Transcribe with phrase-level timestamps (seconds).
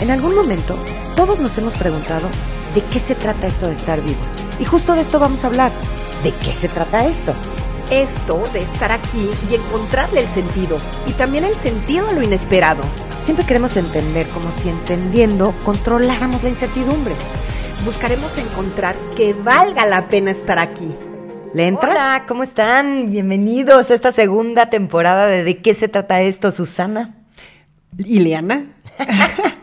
[0.00, 0.76] En algún momento,
[1.14, 2.28] todos nos hemos preguntado
[2.74, 4.26] de qué se trata esto de estar vivos.
[4.58, 5.72] Y justo de esto vamos a hablar.
[6.22, 7.34] ¿De qué se trata esto?
[7.90, 10.78] Esto de estar aquí y encontrarle el sentido.
[11.06, 12.82] Y también el sentido a lo inesperado.
[13.20, 17.14] Siempre queremos entender como si entendiendo controláramos la incertidumbre.
[17.84, 20.88] Buscaremos encontrar que valga la pena estar aquí.
[21.52, 21.92] ¿Le entras?
[21.92, 23.12] Hola, ¿cómo están?
[23.12, 27.14] Bienvenidos a esta segunda temporada de ¿De qué se trata esto, Susana?
[27.96, 28.66] ¿Ileana?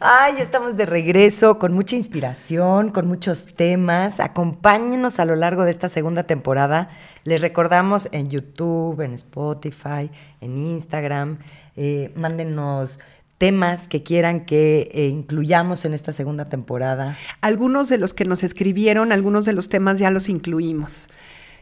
[0.00, 4.20] Ay, estamos de regreso con mucha inspiración, con muchos temas.
[4.20, 6.88] Acompáñenos a lo largo de esta segunda temporada.
[7.24, 10.08] Les recordamos en YouTube, en Spotify,
[10.40, 11.38] en Instagram.
[11.74, 13.00] Eh, mándenos
[13.38, 17.16] temas que quieran que eh, incluyamos en esta segunda temporada.
[17.40, 21.10] Algunos de los que nos escribieron, algunos de los temas ya los incluimos.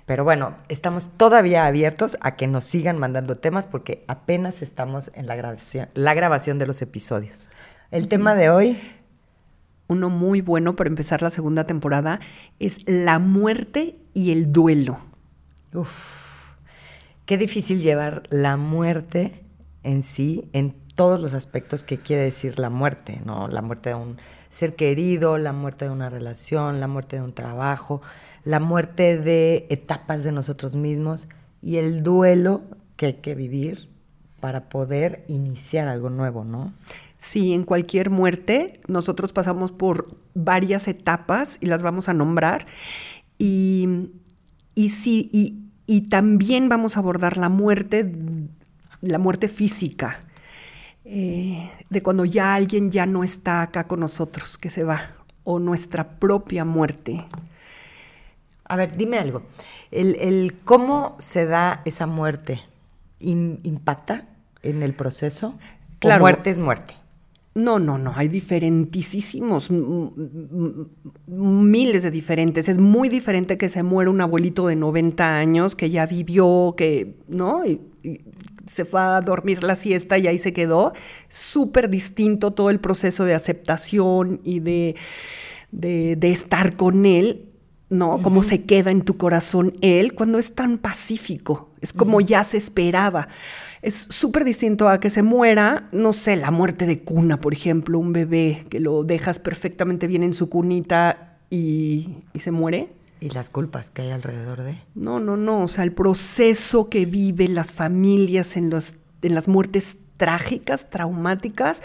[0.04, 5.26] Pero bueno, estamos todavía abiertos a que nos sigan mandando temas porque apenas estamos en
[5.26, 7.48] la grabación, la grabación de los episodios.
[7.92, 8.78] El tema de hoy,
[9.86, 12.18] uno muy bueno para empezar la segunda temporada,
[12.58, 14.98] es la muerte y el duelo.
[15.72, 16.56] Uf,
[17.26, 19.44] qué difícil llevar la muerte
[19.84, 23.46] en sí, en todos los aspectos que quiere decir la muerte, ¿no?
[23.46, 24.16] La muerte de un
[24.50, 28.02] ser querido, la muerte de una relación, la muerte de un trabajo,
[28.42, 31.28] la muerte de etapas de nosotros mismos
[31.62, 32.62] y el duelo
[32.96, 33.88] que hay que vivir
[34.40, 36.72] para poder iniciar algo nuevo, ¿no?
[37.26, 42.66] Sí, en cualquier muerte nosotros pasamos por varias etapas y las vamos a nombrar.
[43.36, 44.10] Y,
[44.76, 45.28] y sí,
[45.88, 48.12] y, también vamos a abordar la muerte,
[49.00, 50.20] la muerte física,
[51.04, 55.10] eh, de cuando ya alguien ya no está acá con nosotros, que se va,
[55.42, 57.26] o nuestra propia muerte.
[58.66, 59.42] A ver, dime algo.
[59.90, 62.62] El, cómo se da esa muerte
[63.18, 64.28] impacta
[64.62, 65.58] en el proceso.
[65.98, 66.20] Claro.
[66.20, 66.94] muerte es muerte.
[67.56, 69.70] No, no, no, hay diferentísimos,
[71.26, 72.68] miles de diferentes.
[72.68, 77.14] Es muy diferente que se muera un abuelito de 90 años que ya vivió, que,
[77.28, 77.64] ¿no?
[77.64, 77.80] Y,
[78.66, 80.92] se fue a dormir la siesta y ahí se quedó.
[81.30, 84.96] Súper distinto todo el proceso de aceptación y de,
[85.72, 87.46] de, de estar con él
[87.88, 88.18] ¿no?
[88.20, 91.70] Cómo se queda en tu corazón él cuando es tan pacífico.
[91.86, 93.28] Es como ya se esperaba.
[93.80, 98.00] Es súper distinto a que se muera, no sé, la muerte de cuna, por ejemplo,
[98.00, 102.92] un bebé que lo dejas perfectamente bien en su cunita y, y se muere.
[103.20, 104.82] ¿Y las culpas que hay alrededor de?
[104.96, 105.62] No, no, no.
[105.62, 111.84] O sea, el proceso que viven las familias en, los, en las muertes trágicas, traumáticas,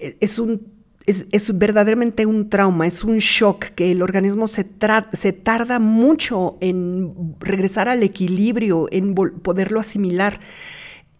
[0.00, 4.68] eh, es un es, verdaderamente un trauma, es un shock que el organismo se,
[5.12, 10.40] se tarda mucho en regresar al equilibrio, en poderlo asimilar.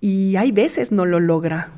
[0.00, 1.70] Y hay veces no lo logra.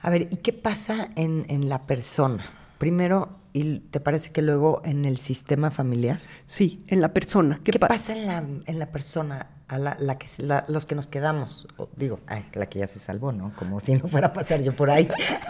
[0.00, 2.44] A ver, ¿y qué pasa en, en la persona?
[2.78, 6.20] Primero, ¿y te parece que luego en el sistema familiar?
[6.46, 7.60] Sí, en la persona.
[7.64, 9.46] ¿Qué, pasa en la, en la persona?
[9.68, 10.26] A la, que,
[10.68, 11.66] los que nos quedamos,
[11.96, 13.52] digo, ay, la que ya se salvó, ¿no?
[13.56, 15.08] Como si no fuera a pasar yo por ahí.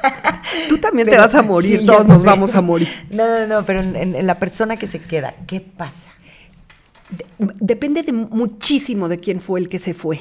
[0.68, 2.88] Tú también te vas a morir, todos nos vamos a morir.
[3.10, 6.10] No, no, no, pero en, la persona que se queda, ¿qué pasa?
[7.38, 10.20] depende de muchísimo de quién fue el que se fue.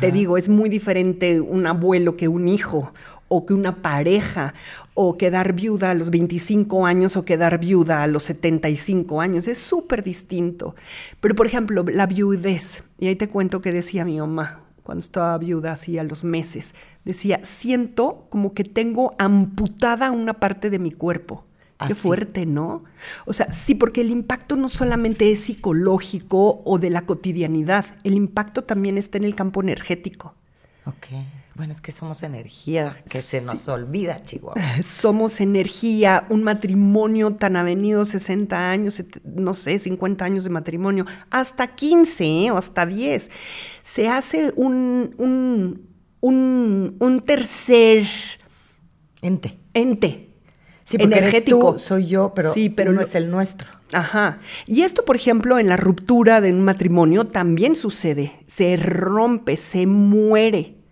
[0.00, 2.90] Te digo, es muy diferente un abuelo que un hijo
[3.28, 4.54] o que una pareja,
[4.94, 9.48] o quedar viuda a los 25 años o quedar viuda a los 75 años.
[9.48, 10.76] Es súper distinto.
[11.20, 15.36] Pero, por ejemplo, la viudez, y ahí te cuento que decía mi mamá cuando estaba
[15.38, 16.74] viuda, así a los meses,
[17.04, 21.44] decía, siento como que tengo amputada una parte de mi cuerpo.
[21.86, 22.84] Qué fuerte, ¿no?
[23.26, 28.14] O sea, sí, porque el impacto no solamente es psicológico o de la cotidianidad, el
[28.14, 30.34] impacto también está en el campo energético.
[30.86, 31.08] Ok.
[31.56, 34.60] Bueno, es que somos energía, que se nos olvida, Chihuahua.
[34.82, 41.68] Somos energía, un matrimonio tan avenido, 60 años, no sé, 50 años de matrimonio, hasta
[41.76, 42.50] 15 ¿eh?
[42.50, 43.30] o hasta 10.
[43.82, 45.14] Se hace un,
[46.20, 48.04] un, un, tercer
[49.22, 49.56] ente.
[49.74, 50.30] Ente.
[50.82, 51.78] Sí, energético.
[51.78, 53.68] soy yo, pero, sí, pero no es el nuestro.
[53.92, 54.40] Ajá.
[54.66, 58.32] Y esto, por ejemplo, en la ruptura de un matrimonio también sucede.
[58.48, 60.83] Se rompe, se muere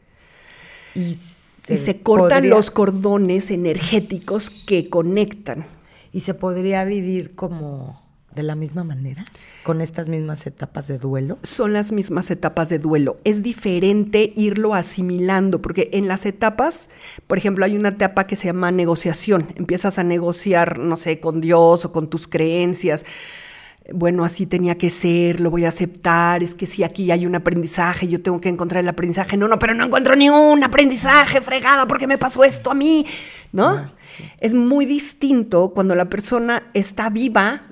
[0.94, 5.64] y se, cortan los cordones energéticos que conectan.
[6.12, 8.02] ¿Y se podría vivir como
[8.34, 9.24] de la misma manera?
[9.62, 11.38] ¿Con estas mismas etapas de duelo?
[11.42, 13.16] Son las mismas etapas de duelo.
[13.24, 16.90] Es diferente irlo asimilando, porque en las etapas,
[17.26, 19.48] por ejemplo, hay una etapa que se llama negociación.
[19.56, 23.04] Empiezas a negociar, no sé, con Dios o con tus creencias
[23.92, 27.34] bueno, así tenía que ser, lo voy a aceptar, es que si aquí hay un
[27.34, 29.36] aprendizaje, yo tengo que encontrar el aprendizaje.
[29.36, 33.06] No, no, pero no encuentro ni un aprendizaje, fregada, porque me pasó esto a mí,
[33.52, 33.68] ¿no?
[33.68, 33.92] Ah,
[34.38, 37.62] es muy distinto cuando la persona está viva,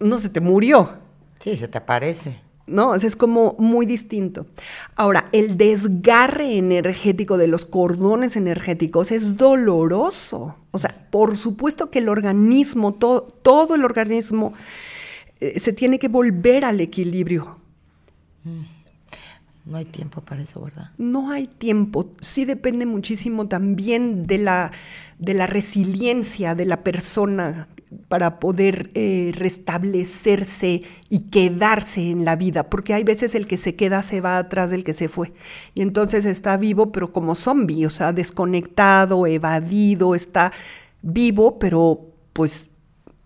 [0.00, 0.98] no se te murió.
[1.38, 2.40] Sí, se te aparece.
[2.66, 2.94] ¿no?
[2.94, 4.46] es como muy distinto.
[4.94, 10.56] Ahora, el desgarre energético de los cordones energéticos es doloroso.
[10.70, 14.52] O sea, por supuesto que el organismo, todo el organismo
[15.56, 17.58] se tiene que volver al equilibrio.
[19.66, 20.90] No hay tiempo para eso, ¿verdad?
[20.98, 22.10] No hay tiempo.
[22.20, 24.72] Sí depende muchísimo también de la,
[25.18, 27.68] de la resiliencia de la persona
[28.08, 33.74] para poder eh, restablecerse y quedarse en la vida, porque hay veces el que se
[33.74, 35.32] queda se va atrás del que se fue.
[35.74, 40.52] Y entonces está vivo, pero como zombie, o sea, desconectado, evadido, está
[41.02, 42.70] vivo, pero pues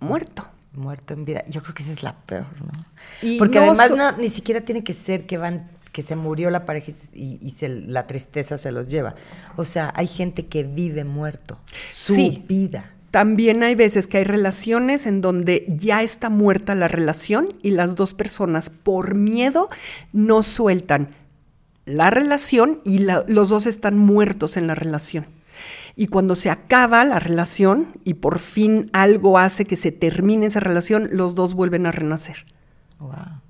[0.00, 1.44] muerto muerto en vida.
[1.46, 3.38] Yo creo que esa es la peor, ¿no?
[3.38, 6.90] Porque además no, ni siquiera tiene que ser que van que se murió la pareja
[7.14, 9.14] y, se, la tristeza se los lleva.
[9.56, 12.90] O sea, hay gente que vive muerto, su vida.
[13.12, 17.94] También hay veces que hay relaciones en donde ya está muerta la relación y las
[17.94, 19.68] dos personas por miedo
[20.12, 21.10] no sueltan
[21.86, 25.26] la relación y los dos están muertos en la relación.
[25.96, 30.60] Y cuando se acaba la relación y por fin algo hace que se termine esa
[30.60, 32.44] relación, los dos vuelven a renacer.
[32.98, 33.40] Wow.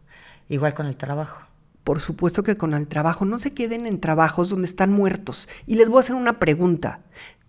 [0.49, 1.41] Igual con el trabajo.
[1.85, 3.25] Por supuesto que con el trabajo.
[3.25, 5.49] No se queden en trabajos donde están muertos.
[5.67, 7.01] Y les voy a hacer una pregunta.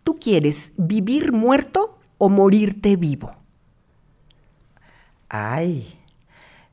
[0.03, 3.35] ¿Tú quieres vivir muerto o morirte vivo?
[5.27, 5.99] Ay,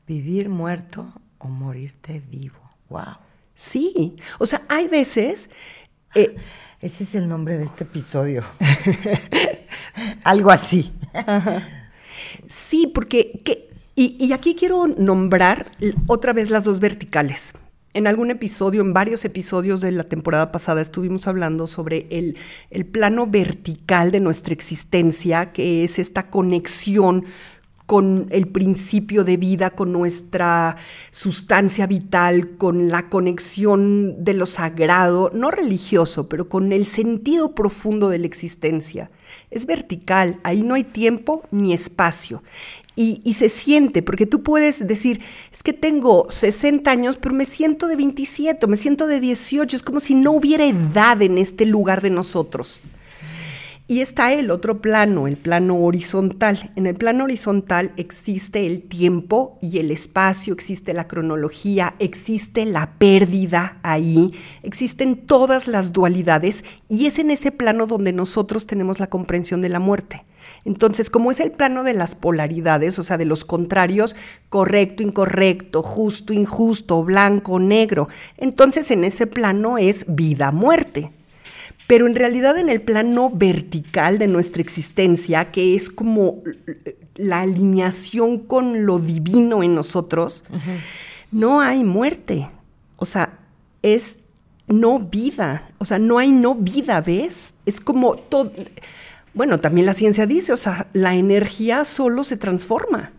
[0.07, 2.59] vivir muerto o morirte vivo.
[2.89, 3.17] Wow.
[3.53, 5.49] Sí, o sea, hay veces
[6.15, 6.35] eh,
[6.83, 8.43] ese es el nombre de este episodio.
[10.25, 10.91] Algo así.
[12.49, 13.69] Sí, porque...
[13.95, 15.71] y, aquí quiero nombrar
[16.07, 17.53] otra vez las dos verticales.
[17.93, 22.37] En algún episodio, en varios episodios de la temporada pasada, estuvimos hablando sobre el,
[22.69, 27.23] el, plano vertical de nuestra existencia, que es esta conexión
[27.85, 30.77] con el principio de vida, con nuestra
[31.11, 38.09] sustancia vital, con la conexión de lo sagrado, no religioso, pero con el sentido profundo
[38.09, 39.11] de la existencia.
[39.51, 42.41] Es vertical, ahí no hay tiempo ni espacio.
[42.95, 45.19] Y, se siente, porque tú puedes decir,
[45.51, 49.81] es que tengo 60 años, pero me siento de 27, me siento de 18, es
[49.81, 52.81] como si no hubiera edad en este lugar de nosotros.
[53.85, 56.71] Y está el otro plano, el plano horizontal.
[56.77, 62.93] En el plano horizontal existe el tiempo y el espacio, existe la cronología, existe la
[62.97, 64.33] pérdida ahí,
[64.63, 69.67] existen todas las dualidades y es en ese plano donde nosotros tenemos la comprensión de
[69.67, 70.23] la muerte.
[70.63, 74.15] Entonces, como es el plano de las polaridades, o sea, de los contrarios,
[74.47, 78.07] correcto, incorrecto, justo, injusto, blanco, negro,
[78.37, 81.11] entonces en ese plano es vida-muerte
[81.87, 86.41] pero en realidad en el plano vertical de nuestra existencia, que es como
[87.15, 90.43] la alineación con lo divino en nosotros,
[91.31, 92.47] no hay muerte.
[92.97, 93.39] O sea,
[93.81, 94.19] es
[94.67, 95.69] no vida.
[95.77, 97.53] O sea, no hay no vida, ¿ves?
[97.65, 98.51] Es como todo.
[99.33, 103.11] Bueno, también la ciencia dice, o sea, la energía solo se transforma.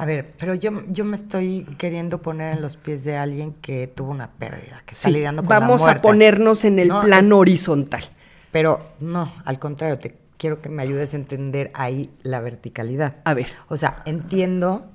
[0.00, 3.86] A ver, pero yo, yo me estoy queriendo poner en los pies de alguien que
[3.86, 8.02] tuvo una pérdida, que está lidiando con vamos la a ponernos en el plano horizontal.
[8.50, 13.16] Pero no, al contrario, te quiero que me ayudes a entender ahí la verticalidad.
[13.24, 13.48] A ver.
[13.68, 14.90] O sea, entiendo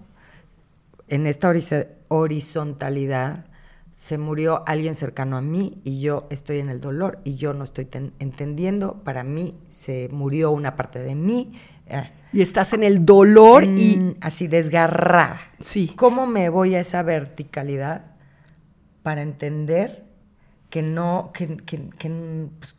[1.08, 1.54] en esta
[2.08, 3.46] horizontalidad
[3.96, 7.64] se murió alguien cercano a mí y yo estoy en el dolor y yo no
[7.64, 7.88] estoy
[8.20, 11.54] entendiendo, para mí se murió una parte de mí.
[11.88, 13.98] Eh, y estás en el dolor y...
[13.98, 15.40] Mm, así desgarrada.
[15.60, 15.94] Sí.
[15.96, 18.06] ¿Cómo me voy a esa verticalidad
[19.04, 20.06] para entender
[20.70, 22.76] que no, que, que, que, pues,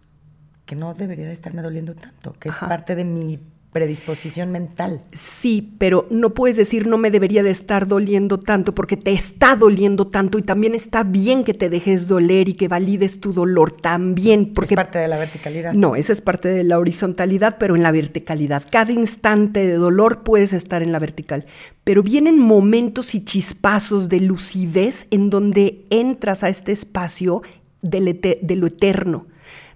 [0.75, 3.38] no debería de estarme doliendo tanto, que es parte de mi
[3.76, 5.02] predisposición mental.
[5.12, 9.54] Sí, pero no puedes decir no me debería de estar doliendo tanto porque te está
[9.54, 13.71] doliendo tanto y también está bien que te dejes doler y que valides tu dolor
[13.71, 14.54] también.
[14.54, 15.75] Porque, es parte de la verticalidad.
[15.75, 18.62] No, esa es parte de la horizontalidad, pero en la verticalidad.
[18.71, 21.45] Cada instante de dolor puedes estar en la vertical.
[21.85, 27.42] Pero vienen momentos y chispazos de lucidez en donde entras a este espacio
[27.83, 29.26] de, de lo eterno,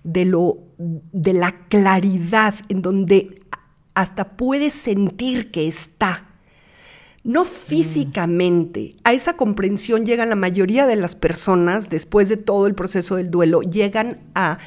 [0.05, 3.41] de, lo, de la claridad, en donde
[3.95, 6.27] hasta puedes sentir que está.
[7.23, 8.97] No físicamente.
[9.05, 13.31] A esa comprensión llegan la mayoría de las personas después de todo el proceso del
[13.31, 14.59] duelo, llegan a,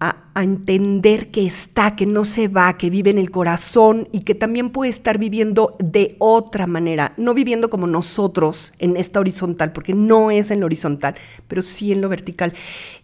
[0.00, 4.34] a, entender que está, que no se va, que vive en el corazón y que
[4.34, 9.94] también puede estar viviendo de otra manera, no viviendo como nosotros en esta horizontal, porque
[9.94, 11.14] no es en lo horizontal,
[11.48, 12.52] pero sí en lo vertical.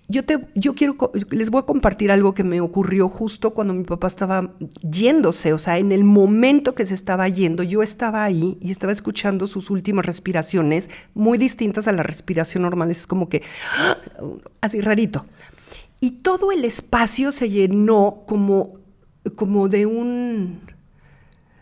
[0.08, 0.98] Yo, te, yo quiero,
[1.30, 5.58] les voy a compartir algo que me ocurrió justo cuando mi papá estaba yéndose, o
[5.58, 9.70] sea, en el momento que se estaba yendo, yo estaba ahí y estaba escuchando sus
[9.70, 13.42] últimas respiraciones, muy distintas a la respiración normal, es como que,
[14.60, 15.24] así rarito.
[16.02, 18.80] Y todo el espacio se llenó como,
[19.36, 20.60] como de un...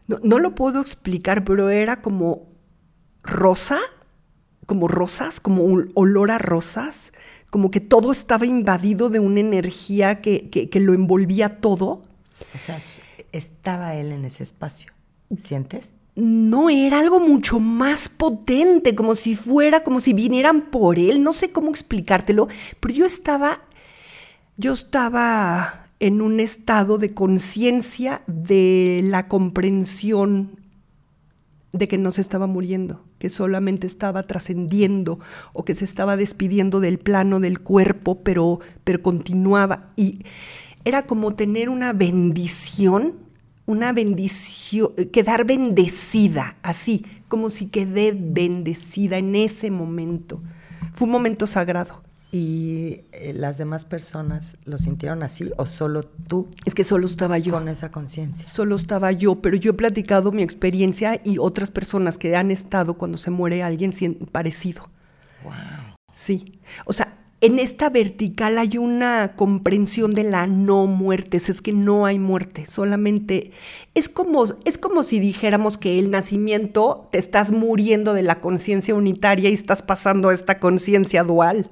[0.06, 2.48] No, lo puedo explicar, pero era como
[3.22, 3.78] rosa,
[4.64, 7.12] como rosas, como un olor a rosas,
[7.50, 12.00] como que todo estaba invadido de una energía que, que, lo envolvía todo.
[12.54, 12.80] O sea,
[13.32, 14.90] estaba él en ese espacio.
[15.36, 15.92] ¿Sientes?
[16.16, 21.32] no era algo mucho más potente, como si fuera, como si vinieran por él, no
[21.32, 22.48] sé cómo explicártelo,
[22.80, 23.62] pero yo estaba
[24.60, 30.50] yo estaba en un estado de conciencia de la comprensión
[31.72, 35.18] de que no se estaba muriendo, que solamente estaba trascendiendo
[35.54, 39.92] o que se estaba despidiendo del plano del cuerpo, pero, pero continuaba.
[39.96, 40.26] Y
[40.84, 43.14] era como tener una bendición,
[43.64, 50.42] una bendición, quedar bendecida, así, como si quedé bendecida en ese momento.
[50.92, 52.09] Fue un momento sagrado.
[52.32, 56.48] ¿Y eh, las demás personas lo sintieron así o solo tú?
[56.64, 57.52] Es que solo estaba yo.
[57.52, 58.48] Con esa conciencia.
[58.50, 62.94] Solo estaba yo, pero yo he platicado mi experiencia y otras personas que han estado
[62.94, 63.92] cuando se muere alguien
[64.30, 64.88] parecido.
[65.42, 65.96] Wow.
[66.12, 66.52] Sí.
[66.84, 72.04] O sea, en esta vertical hay una comprensión de la no muerte, es que no
[72.04, 73.52] hay muerte, solamente
[73.94, 78.94] es como, es como si dijéramos que el nacimiento te estás muriendo de la conciencia
[78.94, 81.70] unitaria y estás pasando a esta conciencia dual.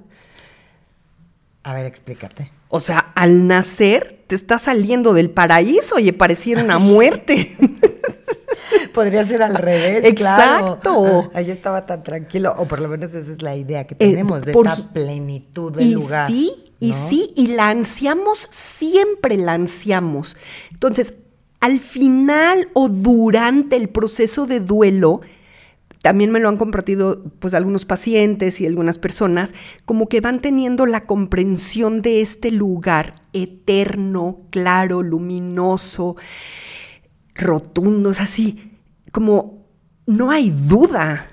[1.63, 2.51] A ver, explícate.
[2.69, 7.57] O sea, al nacer te está saliendo del paraíso y pareciera una muerte.
[8.93, 11.31] Podría ser al revés, Exacto.
[11.33, 14.45] Ahí estaba tan tranquilo, o por lo menos esa es la idea que eh, tenemos
[14.45, 16.29] de esta plenitud del lugar.
[16.29, 20.37] Sí, y sí, y la ansiamos, siempre la ansiamos.
[20.73, 21.15] Entonces,
[21.61, 25.21] al final o durante el proceso de duelo,
[26.03, 30.87] también me lo han compartido pues algunos pacientes y algunas personas, como que van teniendo
[30.87, 36.17] la comprensión de este lugar eterno, claro, luminoso,
[37.35, 38.73] rotundo, es así,
[39.13, 39.67] como
[40.07, 41.31] no hay duda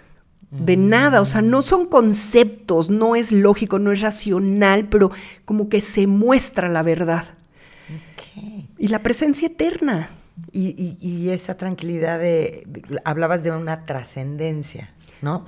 [0.52, 0.88] de mm.
[0.88, 5.12] nada, o sea, no son conceptos, no es lógico, no es racional, pero
[5.44, 7.26] como que se muestra la verdad.
[8.78, 10.10] Y la presencia eterna.
[10.52, 12.68] Y, esa tranquilidad de,
[13.04, 15.46] hablabas de una trascendencia, ¿no?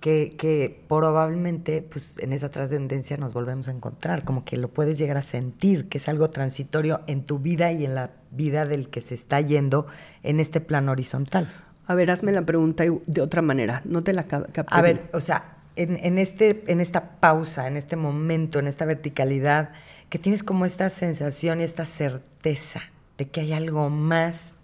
[0.00, 5.18] Que, probablemente pues en esa trascendencia nos volvemos a encontrar, como que lo puedes llegar
[5.18, 9.02] a sentir, que es algo transitorio en tu vida y en la vida del que
[9.02, 9.86] se está yendo
[10.22, 11.52] en este plano horizontal.
[11.86, 14.62] A ver, hazme la pregunta de otra manera, no te la capté.
[14.68, 18.86] A ver, o sea, en, en, este, en esta pausa, en este momento, en esta
[18.86, 19.72] verticalidad,
[20.08, 22.80] que tienes como esta sensación y esta certeza
[23.20, 24.54] de que hay algo más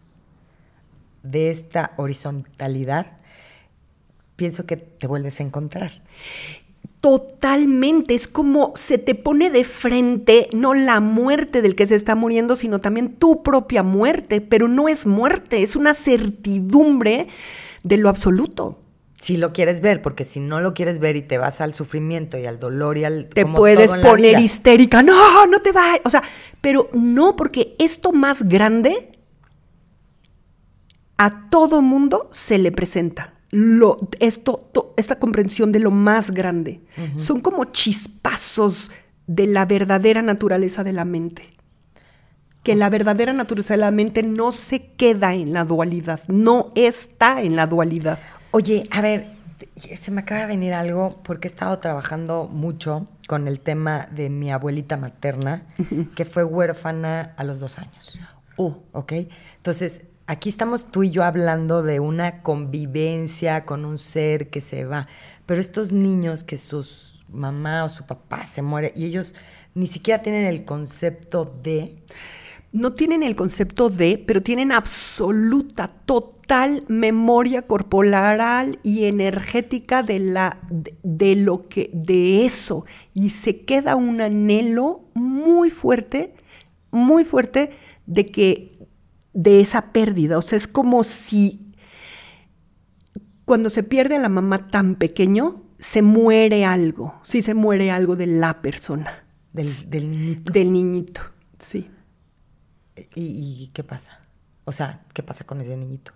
[1.22, 3.18] de esta horizontalidad,
[4.34, 5.92] pienso que te vuelves a encontrar.
[7.02, 12.14] Totalmente, es como se te pone de frente no la muerte del que se está
[12.14, 17.28] muriendo, sino también tu propia muerte, pero no es muerte, es una certidumbre
[17.82, 18.80] de lo absoluto.
[19.20, 22.38] Si lo quieres ver, porque si no lo quieres ver y te vas al sufrimiento
[22.38, 23.28] y al dolor y al...
[23.28, 26.22] Te puedes poner histérica, no, no te vayas, o sea,
[26.60, 29.10] pero no, porque esto más grande
[31.18, 33.34] a todo mundo se le presenta.
[33.50, 36.82] Lo, esto, esta comprensión de lo más grande.
[37.16, 38.90] Son como chispazos
[39.26, 41.50] de la verdadera naturaleza de la mente.
[42.62, 47.40] Que la verdadera naturaleza de la mente no se queda en la dualidad, no está
[47.42, 48.18] en la dualidad.
[48.58, 49.26] Oye, a ver,
[49.76, 54.30] se me acaba de venir algo porque he estado trabajando mucho con el tema de
[54.30, 55.66] mi abuelita materna,
[56.14, 58.18] que fue huérfana a los dos años.
[58.56, 58.78] Oh.
[58.92, 59.12] ¿Ok?
[59.58, 64.86] Entonces, aquí estamos tú y yo hablando de una convivencia con un ser que se
[64.86, 65.06] va,
[65.44, 69.34] pero estos niños que sus mamá o su papá se muere y ellos
[69.74, 71.94] ni siquiera tienen el concepto de...
[72.72, 80.58] No tienen el concepto de, pero tienen absoluta, total memoria corporal y energética de, la,
[81.02, 82.84] de lo que, de eso.
[83.14, 86.34] Y se queda un anhelo muy fuerte,
[86.90, 87.70] muy fuerte
[88.06, 88.78] de que
[89.32, 90.38] de esa pérdida.
[90.38, 91.66] O sea, es como si
[93.44, 97.14] cuando se pierde a la mamá tan pequeño, se muere algo.
[97.22, 99.24] Sí, se muere algo de la persona.
[99.52, 100.52] Del, niñito.
[100.52, 101.20] Del niñito,
[101.58, 101.88] sí.
[103.14, 104.20] ¿Y, qué pasa?
[104.64, 106.12] O sea, ¿qué pasa con ese niñito?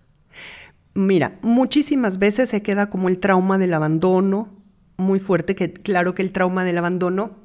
[0.95, 4.49] Mira, muchísimas veces se queda como el trauma del abandono,
[4.97, 7.37] muy fuerte, que claro que el trauma del abandono,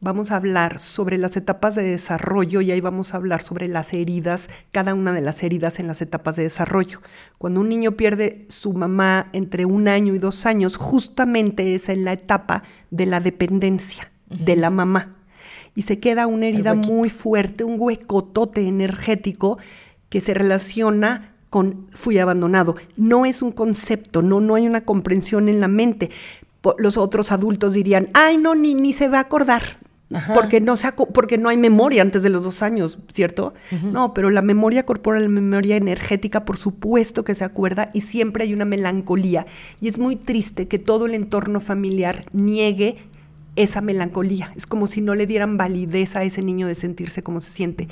[0.00, 3.94] vamos a hablar sobre las etapas de desarrollo y ahí vamos a hablar sobre las
[3.94, 7.00] heridas, cada una de las heridas en las etapas de desarrollo.
[7.38, 12.04] Cuando un niño pierde su mamá entre un año y dos años, justamente es en
[12.04, 15.13] la etapa de la dependencia de la mamá
[15.74, 19.58] y se queda una herida muy fuerte, un huecotote energético
[20.08, 22.76] que se relaciona con fui abandonado.
[22.96, 26.10] No es un concepto, no, no hay una comprensión en la mente.
[26.78, 29.78] Los otros adultos dirían, ay, no, ni, ni se va a acordar.
[30.32, 33.54] Porque no, se porque no hay memoria antes de los dos años, ¿cierto?
[33.82, 38.44] No, pero la memoria corporal, la memoria energética, por supuesto que se acuerda y siempre
[38.44, 39.46] hay una melancolía.
[39.80, 42.98] Y es muy triste que todo el entorno familiar niegue
[43.56, 44.52] esa melancolía.
[44.56, 47.88] Es como si no le dieran validez a ese niño de sentirse como se siente.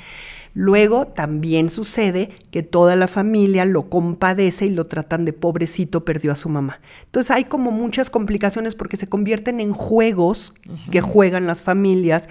[0.53, 6.31] Luego también sucede que toda la familia lo compadece y lo tratan de pobrecito, perdió
[6.31, 6.79] a su mamá.
[7.05, 10.53] Entonces hay como muchas complicaciones porque se convierten en juegos
[10.91, 12.29] que juegan las familias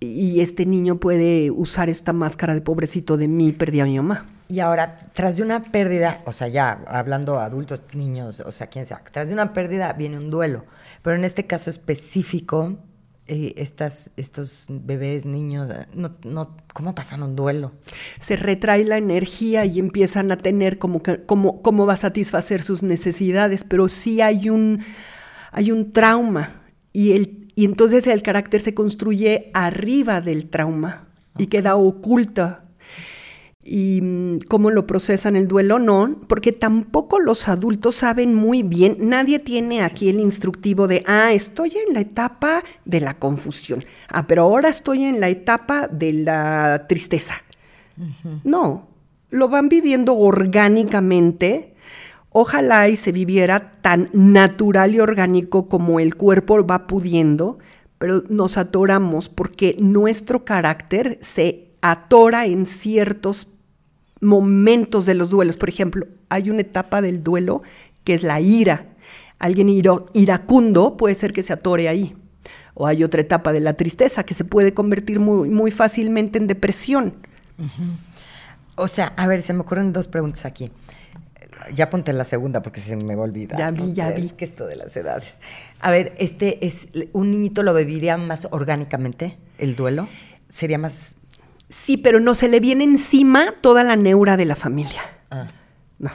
[0.00, 4.26] y este niño puede usar esta máscara de pobrecito de mí, perdí a mi mamá.
[4.48, 8.84] Y ahora, tras de una pérdida, o sea, ya hablando adultos, niños, o sea, quien
[8.84, 10.64] sea, tras de una pérdida viene un duelo.
[11.02, 12.76] Pero en este caso específico,
[13.28, 17.70] eh, estas, estos bebés, niños, no, no, ¿cómo pasan un duelo?
[18.18, 22.62] Se retrae la energía y empiezan a tener como que, cómo, cómo va a satisfacer
[22.62, 24.82] sus necesidades, pero sí hay un,
[25.52, 26.60] hay un trauma
[26.92, 32.64] y, el, y entonces el carácter se construye arriba del trauma y queda oculta
[33.62, 38.96] y mm, cómo lo procesan el duelo, no, porque tampoco los adultos saben muy bien,
[39.00, 44.26] nadie tiene aquí el instructivo de, ah, estoy en la etapa de la confusión, ah,
[44.26, 47.34] pero ahora estoy en la etapa de la tristeza.
[48.44, 48.88] No,
[49.28, 51.74] lo van viviendo orgánicamente.
[52.32, 57.58] Ojalá y se viviera tan natural y orgánico como el cuerpo va pudiendo,
[57.98, 63.48] pero nos atoramos porque nuestro carácter se atora en ciertos
[64.20, 65.56] momentos de los duelos.
[65.56, 67.62] Por ejemplo, hay una etapa del duelo
[68.04, 68.86] que es la ira.
[69.38, 72.14] Alguien iracundo puede ser que se atore ahí.
[72.74, 76.46] O hay otra etapa de la tristeza que se puede convertir muy, muy fácilmente en
[76.46, 77.14] depresión.
[78.76, 80.70] O sea, a ver, se me ocurren dos preguntas aquí.
[81.74, 83.58] Ya ponte la segunda porque se me va a olvidar.
[83.58, 84.26] Ya vi, ya vi.
[84.26, 85.40] Es que esto de las edades.
[85.80, 90.08] A ver, este es un niñito lo viviría más orgánicamente el duelo.
[90.48, 91.16] Sería más
[91.70, 95.00] Sí, pero no se le viene encima toda la neura de la familia.
[95.30, 95.46] Ah.
[95.98, 96.10] No.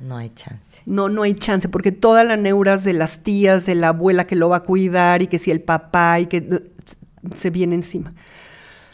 [0.00, 0.82] No hay chance.
[0.86, 4.36] No, no hay chance, porque todas las neuras de las tías, de la abuela que
[4.36, 6.62] lo va a cuidar y que si el papá y que
[7.34, 8.12] se viene encima.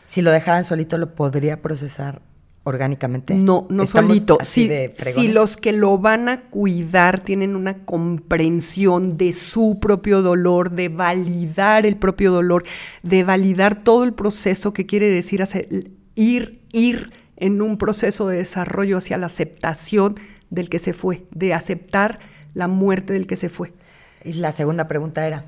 [0.04, 2.22] Si lo dejaran solito, ¿lo podría procesar
[2.66, 3.32] orgánicamente?
[3.36, 4.38] No, no solito.
[4.42, 10.72] Si, si los que lo van a cuidar tienen una comprensión de su propio dolor,
[10.72, 12.64] de validar el propio dolor,
[13.04, 18.38] de validar todo el proceso que quiere decir hacer, ir, ir en un proceso de
[18.38, 20.16] desarrollo hacia la aceptación
[20.50, 22.18] del que se fue, de aceptar
[22.52, 23.74] la muerte del que se fue.
[24.24, 25.44] Y la segunda pregunta era,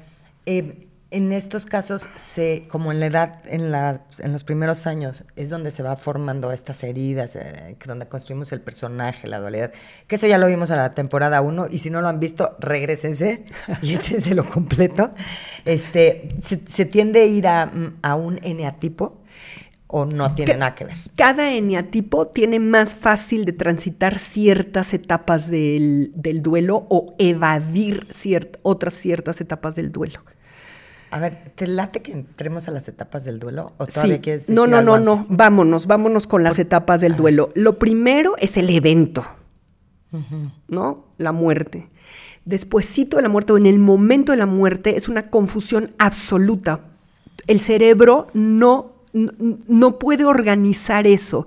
[0.47, 5.25] eh, en estos casos, se, como en la edad, en, la, en los primeros años,
[5.37, 9.73] es donde se va formando estas heridas, eh, donde construimos el personaje, la dualidad.
[10.07, 12.57] Que eso ya lo vimos a la temporada 1, y si no lo han visto,
[12.59, 13.47] regresense
[13.83, 15.13] y échenselo completo.
[15.65, 19.23] Este, ¿se, tiende a ir a, a un eneatipo?
[19.91, 20.97] ¿O no tiene nada que ver?
[21.17, 28.07] Cada eneatipo tiene más fácil de transitar ciertas etapas del, del duelo o evadir
[28.61, 30.21] otras ciertas etapas del duelo.
[31.11, 33.73] A ver, ¿te late que entremos a las etapas del duelo?
[33.79, 34.21] ¿O todavía sí.
[34.21, 35.25] quieres decir No, no, no, no.
[35.31, 37.49] Vámonos, vámonos con las etapas del duelo.
[37.55, 39.25] Lo primero es el evento,
[40.69, 41.07] ¿no?
[41.17, 41.89] La muerte.
[42.45, 46.81] Despuésito de la muerte o en el momento de la muerte es una confusión absoluta.
[47.47, 51.47] El cerebro no, no, puede organizar eso.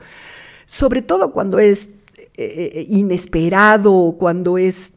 [0.65, 4.93] Sobre todo cuando es eh, eh, inesperado, cuando es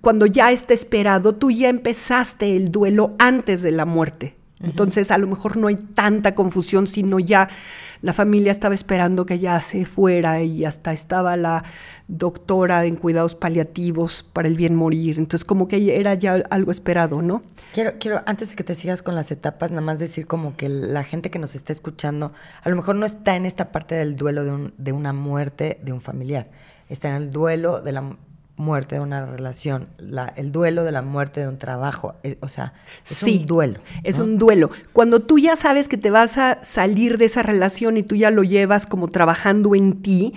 [0.00, 4.36] cuando ya está esperado, tú ya empezaste el duelo antes de la muerte.
[4.62, 7.48] Entonces a lo mejor no hay tanta confusión, sino ya
[8.02, 11.64] la familia estaba esperando que ya se fuera y hasta estaba la
[12.08, 15.18] doctora en cuidados paliativos para el bien morir.
[15.18, 17.42] Entonces como que era ya algo esperado, ¿no?
[17.72, 20.68] Quiero, quiero, antes de que te sigas con las etapas, nada más decir como que
[20.68, 24.16] la gente que nos está escuchando a lo mejor no está en esta parte del
[24.16, 26.50] duelo de, de una muerte de un familiar,
[26.90, 28.16] está en el duelo de la
[28.60, 32.48] muerte de una relación, la- el duelo de la muerte de un trabajo, eh, o
[32.48, 32.74] sea,
[33.10, 33.80] es Sí, un duelo.
[34.04, 34.70] Es un duelo.
[34.92, 38.30] Cuando tú ya sabes que te vas a salir de esa relación y tú ya
[38.30, 40.34] lo llevas como trabajando en ti,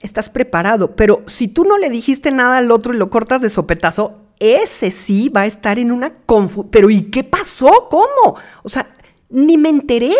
[0.00, 0.96] estás preparado.
[0.96, 4.90] Pero si tú no le dijiste nada al otro y lo cortas de sopetazo, ese
[4.90, 6.68] sí va a estar en una confusión.
[6.70, 7.88] Pero ¿y qué pasó?
[7.90, 8.36] ¿Cómo?
[8.62, 8.88] O sea,
[9.30, 10.12] ni me enteré.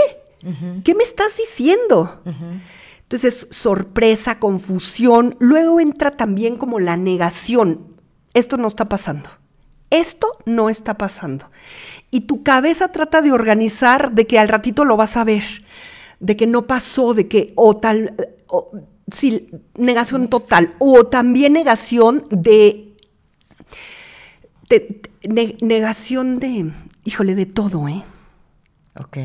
[0.84, 2.20] ¿Qué me estás diciendo?
[3.06, 5.36] Entonces, sorpresa, confusión.
[5.38, 7.96] Luego entra también como la negación.
[8.34, 9.30] Esto no está pasando.
[9.90, 11.48] Esto no está pasando.
[12.10, 15.44] Y tu cabeza trata de organizar de que al ratito lo vas a ver,
[16.18, 18.14] de que no pasó, de que, o tal,
[18.48, 18.72] o,
[19.10, 22.96] sí, negación total, o también negación de,
[24.68, 26.72] de- de- ne- negación de,
[27.04, 28.02] híjole, de todo, ¿eh?
[28.98, 29.18] Ok,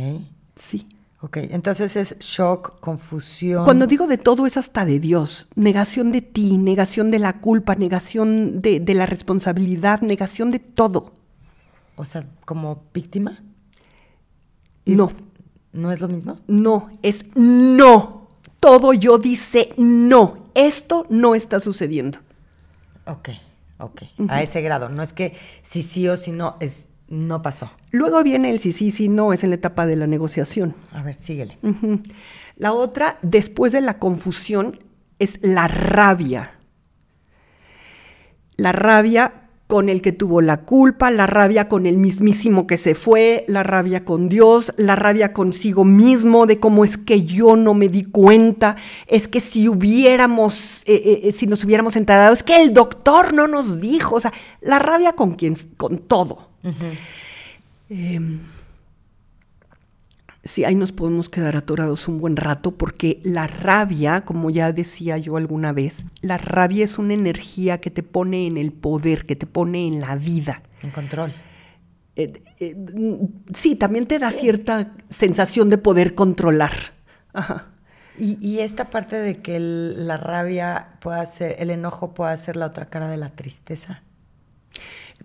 [0.56, 0.88] Sí.
[1.22, 1.38] Ok.
[1.52, 3.64] Entonces es shock, confusión.
[3.64, 5.48] Cuando digo de todo es hasta de Dios.
[5.56, 11.14] Negación de ti, negación de la culpa, negación de, de la responsabilidad, negación de todo.
[11.96, 13.44] O sea, como víctima,
[14.86, 15.12] No,
[15.74, 16.34] ¿no es lo mismo?
[16.48, 18.28] no, es no.
[18.60, 20.50] Todo yo dice no.
[20.54, 22.20] Esto no está sucediendo.
[23.06, 23.30] Ok,
[23.80, 24.02] ok.
[24.28, 24.90] A ese grado.
[24.90, 27.69] No es que si sí o si no, es no pasó.
[27.91, 30.74] Luego viene el sí, sí, sí, no, es en la etapa de la negociación.
[30.93, 31.58] A ver, síguele.
[32.56, 34.80] La otra, después de la confusión,
[35.19, 36.52] es la rabia.
[38.56, 42.95] La rabia con el que tuvo la culpa, la rabia con el mismísimo que se
[42.95, 47.74] fue, la rabia con Dios, la rabia consigo mismo de cómo es que yo no
[47.74, 48.76] me di cuenta,
[49.08, 53.34] es que si hubiéramos, eh, eh, eh, si nos hubiéramos enterado, es que el doctor
[53.34, 56.51] no nos dijo, o sea, la rabia con quien, con todo.
[57.89, 58.39] Em,
[60.43, 65.19] Sí, ahí nos podemos quedar atorados un buen rato porque la rabia, como ya decía
[65.19, 69.36] yo alguna vez, la rabia es una energía que te pone en el poder, que
[69.36, 70.63] te pone en la vida.
[70.82, 71.32] En control.
[72.15, 76.74] Eh, eh, mm, sí, también te da cierta sensación de poder controlar.
[77.34, 77.67] Ajá.
[78.17, 82.56] Y, y esta parte de que el- la rabia pueda ser, el enojo pueda ser
[82.56, 84.02] la otra cara de la tristeza.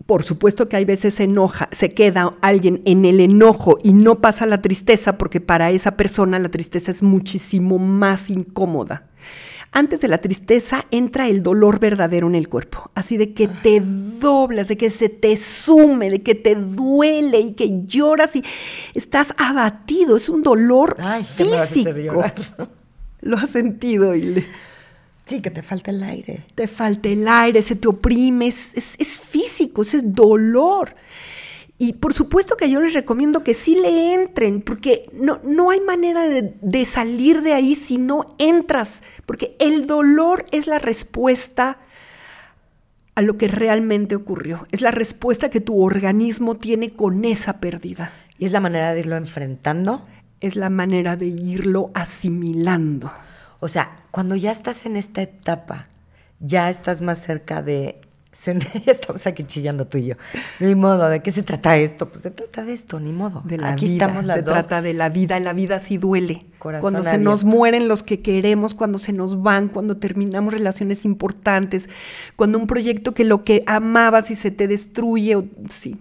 [0.05, 4.19] Por supuesto que hay veces se enoja, se queda alguien en el enojo y no
[4.21, 9.07] pasa la tristeza porque para esa persona la tristeza es muchísimo más incómoda.
[9.73, 13.81] Antes de la tristeza entra el dolor verdadero en el cuerpo, así de que te
[13.81, 18.43] doblas, de que se te sume, de que te duele y que lloras y
[18.93, 22.13] estás abatido, es un dolor Ay, que me vas a hacer físico.
[22.15, 22.33] llorar.
[23.21, 24.45] Lo has sentido y le-
[25.27, 26.43] Sí, que te falta el aire.
[26.55, 30.95] te falta el aire, se te oprime, es, es- es físico, es dolor.
[31.79, 35.79] Y por supuesto que yo les recomiendo que sí le entren, porque no, no hay
[35.81, 41.77] manera de, de salir de ahí si no entras, porque el dolor es la respuesta
[43.13, 48.11] a lo que realmente ocurrió, es la respuesta que tu organismo tiene con esa pérdida,
[48.39, 50.03] Y es la manera de irlo enfrentando.
[50.39, 53.11] es la manera de irlo asimilando.
[53.59, 55.87] O sea, cuando ya estás en esta etapa,
[56.39, 58.01] ya estás más cerca de...
[58.85, 60.15] Ya estamos aquí chillando tú y yo.
[60.59, 62.09] Ni modo, ¿de qué se trata esto?
[62.09, 63.41] Pues se trata de esto, ni modo.
[63.45, 64.05] de la aquí vida.
[64.05, 64.53] estamos las se dos.
[64.53, 66.45] trata de la vida, la vida sí duele.
[66.59, 67.31] Corazón cuando se abierto.
[67.31, 71.89] nos mueren los que queremos, cuando se nos van, cuando terminamos relaciones importantes,
[72.35, 75.99] cuando un proyecto que lo que amabas y se te destruye, o- sí.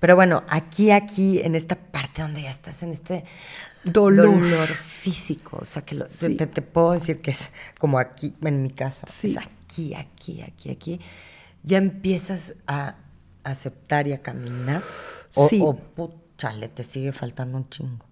[0.00, 3.24] Pero bueno, aquí, aquí, en esta parte donde ya estás, en este
[3.92, 4.66] Dolor.
[4.68, 6.34] físico, o sea, que lo- Sí.
[6.36, 9.28] te, te puedo decir que es como aquí, en mi caso, Sí.
[9.28, 11.00] es aquí, aquí, aquí, aquí,
[11.62, 12.96] ya empiezas a
[13.44, 14.82] aceptar y a caminar.
[15.34, 15.60] O, Sí.
[15.62, 15.78] o
[16.38, 18.05] chale, te sigue faltando un chingo.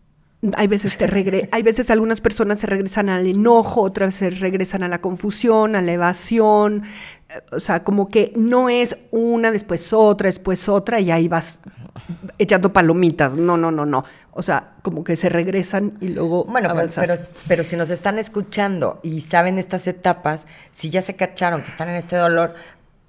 [0.57, 4.83] Hay veces te regre hay veces algunas personas se regresan al enojo, otras se regresan
[4.83, 6.83] a la confusión, a la evasión.
[7.53, 11.61] O sea, como que no es una, después otra, después otra, y ahí vas
[12.39, 13.37] echando palomitas.
[13.37, 14.05] No, no, no, no.
[14.33, 17.15] O sea, como que se regresan y luego Bueno, pero,
[17.49, 21.89] pero si nos están escuchando y saben estas etapas, si ya se cacharon que están
[21.89, 22.55] en este dolor,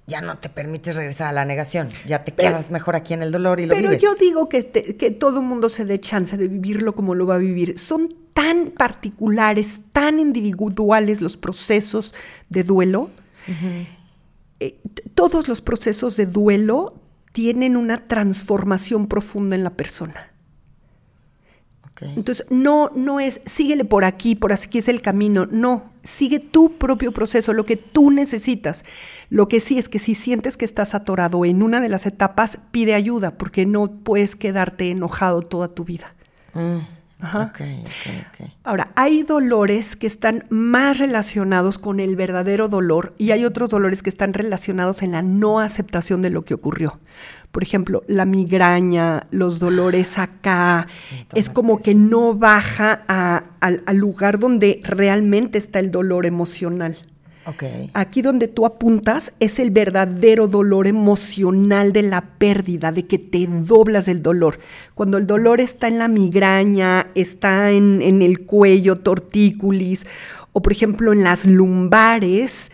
[0.06, 1.88] ya no te permites regresar a la negación.
[2.06, 4.02] Ya te Pero- quedas mejor aquí en el dolor y lo Pero vives.
[4.02, 7.26] yo digo que, este- que todo el mundo se dé chance de vivirlo como lo
[7.26, 7.78] va a vivir.
[7.78, 12.14] Son tan particulares, tan individuales los procesos
[12.50, 13.10] de duelo.
[14.60, 14.78] Eh,
[15.14, 17.00] todos los procesos de duelo
[17.32, 20.30] tienen una transformación profunda en la persona.
[22.00, 25.46] Entonces, no, no es síguele por aquí, por aquí es el camino.
[25.46, 28.84] No, sigue tu propio proceso, lo que tú necesitas.
[29.30, 32.58] Lo que sí es que si sientes que estás atorado en una de las etapas,
[32.70, 36.14] pide ayuda, porque no puedes quedarte enojado toda tu vida.
[36.54, 36.80] Mm,
[37.18, 37.50] Ajá.
[37.54, 38.50] Ok, ok, ok.
[38.64, 44.02] Ahora, hay dolores que están más relacionados con el verdadero dolor y hay otros dolores
[44.02, 46.98] que están relacionados en la no aceptación de lo que ocurrió.
[47.52, 53.96] Por ejemplo, la migraña, los dolores acá, Sí, es como que no baja a- al
[53.96, 56.98] lugar donde realmente está el dolor emocional.
[57.46, 57.62] Ok.
[57.94, 63.46] Aquí donde tú apuntas es el verdadero dolor emocional de la pérdida, de que te
[63.46, 64.58] doblas del dolor.
[64.94, 70.06] Cuando el dolor está en la migraña, está en, en el cuello, tortícolis,
[70.52, 72.72] o por ejemplo en las lumbares,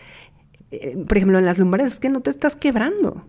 [0.71, 3.27] eh, por ejemplo en las lumbares es que no te estás quebrando.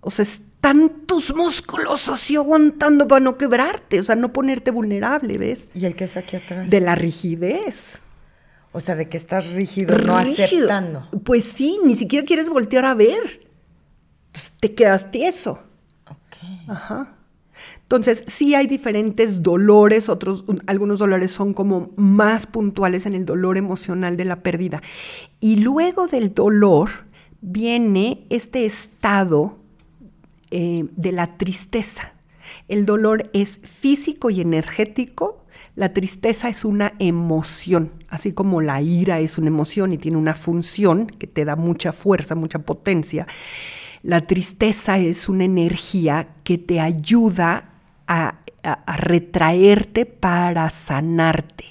[0.00, 5.38] O sea, están tus músculos así aguantando para no quebrarte, o sea, no ponerte vulnerable,
[5.38, 5.70] ¿ves?
[5.74, 6.68] ¿Y el que es aquí atrás?
[6.68, 7.98] De la rigidez.
[8.72, 10.44] O sea, de que estás rígido, no Rígido.
[10.46, 11.08] aceptando.
[11.24, 13.40] Pues sí, ni siquiera quieres voltear a ver.
[14.28, 15.62] Entonces, te quedas tieso.
[16.08, 16.68] Ok.
[16.68, 17.16] Ajá.
[17.82, 23.26] Entonces, sí hay diferentes dolores, otros, un- algunos dolores son como más puntuales en el
[23.26, 24.80] dolor emocional de la pérdida.
[25.40, 26.88] Y luego del dolor
[27.42, 29.58] viene este estado
[30.50, 32.14] eh, de la tristeza.
[32.68, 35.41] El dolor es físico y energético.
[35.74, 40.34] La tristeza es una emoción, así como la ira es una emoción y tiene una
[40.34, 43.26] función que te da mucha fuerza, mucha potencia.
[44.02, 47.70] La tristeza es una energía que te ayuda
[48.06, 51.64] a, a- a retraerte para sanarte.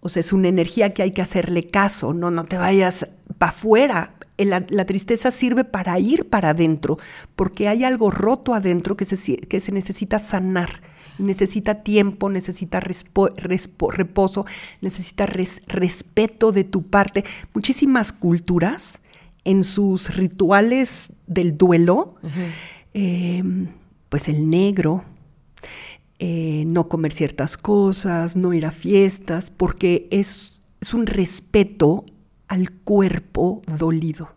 [0.00, 3.50] O sea, es una energía que hay que hacerle caso, no, no te vayas para
[3.50, 4.14] afuera.
[4.38, 6.98] La, la tristeza sirve para ir para adentro,
[7.34, 10.80] porque hay algo roto adentro que se, que se necesita sanar.
[11.18, 14.44] Necesita tiempo, necesita respo- respo- reposo,
[14.80, 17.24] necesita res- respeto de tu parte.
[17.54, 19.00] Muchísimas culturas
[19.44, 22.16] en sus rituales del duelo,
[22.94, 23.42] eh,
[24.08, 25.04] pues el negro,
[26.18, 32.04] eh, no comer ciertas cosas, no ir a fiestas, porque es, es un respeto
[32.48, 34.28] al cuerpo dolido.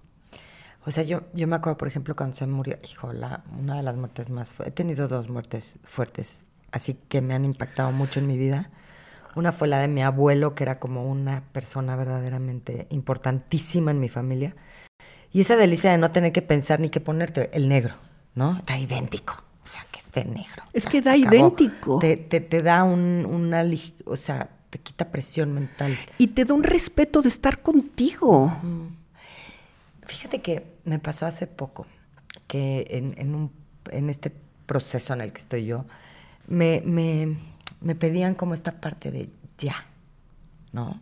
[0.86, 3.84] O sea, yo, yo me acuerdo, por ejemplo, cuando se murió, hijo, la, una de
[3.84, 4.72] las muertes más fuertes.
[4.72, 8.70] He tenido dos muertes fuertes, así que me han impactado mucho en mi vida.
[9.36, 14.10] Una fue la de mi abuelo, que era como una persona verdaderamente importantísima en mi
[14.10, 14.56] familia.
[15.32, 17.96] Y esa delicia de no tener que pensar ni que ponerte el negro,
[18.36, 18.58] ¿no?
[18.58, 19.44] Está idéntico.
[19.64, 20.64] O sea, que esté negro.
[20.74, 22.00] Es que da idéntico.
[22.00, 23.64] Te, te, te da un, una,
[24.06, 25.96] o sea, te quita presión mental.
[26.18, 28.52] Y te da un respeto de estar contigo.
[30.06, 31.86] Fíjate que me pasó hace poco
[32.48, 33.52] que en, en un-
[33.92, 34.32] en este
[34.66, 35.86] proceso en el que estoy yo,
[36.47, 37.38] me, me-
[37.82, 39.86] me pedían como esta parte de ya,
[40.73, 40.99] ¿no?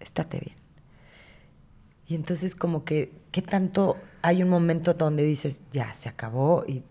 [0.00, 0.56] Estate bien.
[2.08, 6.82] Y entonces como que, ¿qué tanto hay un momento donde dices, ya, se acabó y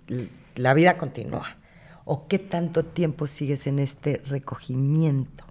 [0.55, 1.57] la vida continúa?
[2.03, 5.43] ¿O qué tanto tiempo sigues en este recogimiento?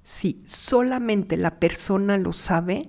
[0.00, 2.88] Sí, solamente la persona lo sabe,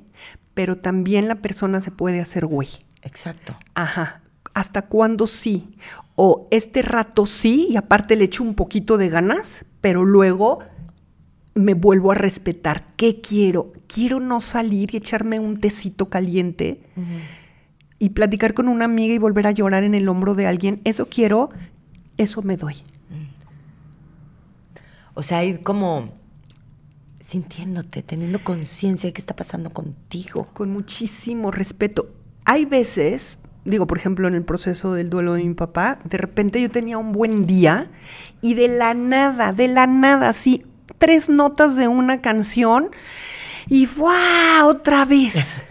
[0.55, 2.69] pero también la persona se puede hacer güey.
[3.03, 3.55] Exacto.
[3.75, 4.22] Ajá.
[4.53, 5.75] ¿Hasta cuándo sí?
[6.15, 10.59] O este rato sí, y aparte le echo un poquito de ganas, pero luego
[11.55, 12.85] me vuelvo a respetar.
[12.95, 13.71] ¿Qué quiero?
[13.87, 16.83] Quiero no salir y echarme un tecito caliente
[17.99, 20.81] y platicar con una amiga y volver a llorar en el hombro de alguien.
[20.83, 21.49] Eso quiero,
[22.17, 22.75] eso me doy.
[25.15, 26.09] O sea, ir como
[27.19, 30.47] sintiéndote, teniendo conciencia de qué está pasando contigo.
[30.53, 32.09] Con muchísimo respeto.
[32.45, 36.61] Hay veces, digo, por ejemplo, en el proceso del duelo de mi papá, de repente
[36.61, 37.89] yo tenía un buen día
[38.41, 40.65] y de la nada, de la nada, así,
[40.97, 42.89] tres notas de una canción
[43.69, 44.67] y ¡guau!
[44.67, 45.63] Otra vez.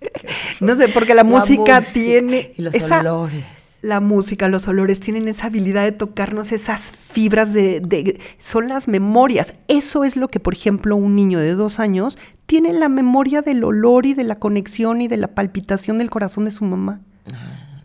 [0.60, 2.52] no sé, porque la, música, tiene.
[2.56, 3.44] Y los esa- olores.
[3.82, 8.88] La música, los olores tienen esa habilidad de tocarnos esas fibras de, de- Son las
[8.88, 9.54] memorias.
[9.68, 13.62] Eso es lo que, por ejemplo, un niño de dos años tiene la memoria del
[13.62, 17.02] olor y de la conexión y de la palpitación del corazón de su mamá.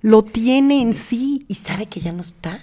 [0.02, 1.46] Lo tiene en sí.
[1.48, 2.62] ¿Y sabe que ya no está?